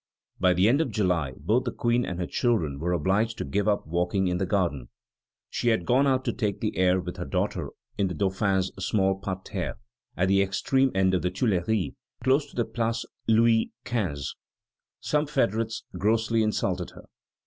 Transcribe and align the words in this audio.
By 0.39 0.53
the 0.55 0.67
end 0.67 0.81
of 0.81 0.89
July, 0.89 1.33
both 1.37 1.63
the 1.63 1.71
Queen 1.71 2.05
and 2.07 2.17
her 2.19 2.25
children 2.25 2.79
were 2.79 2.91
obliged 2.91 3.37
to 3.37 3.45
give 3.45 3.67
up 3.67 3.85
walking 3.85 4.27
in 4.27 4.39
the 4.39 4.47
garden. 4.47 4.89
She 5.51 5.67
had 5.67 5.85
gone 5.85 6.07
out 6.07 6.25
to 6.25 6.33
take 6.33 6.59
the 6.59 6.75
air 6.75 6.99
with 6.99 7.17
her 7.17 7.25
daughter 7.25 7.69
in 7.99 8.07
the 8.07 8.15
Dauphin's 8.15 8.71
small 8.79 9.13
parterre 9.19 9.77
at 10.17 10.27
the 10.27 10.41
extreme 10.41 10.89
end 10.95 11.13
of 11.13 11.21
the 11.21 11.29
Tuileries, 11.29 11.93
close 12.23 12.47
to 12.49 12.55
the 12.55 12.65
Place 12.65 13.05
Louis 13.27 13.73
XV. 13.87 14.33
Some 15.01 15.27
federates 15.27 15.83
grossly 15.95 16.41
insulted 16.41 16.89
her. 16.95 17.05